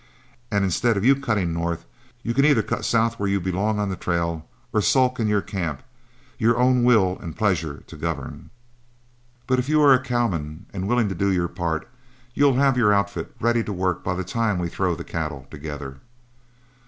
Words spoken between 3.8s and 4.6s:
the trail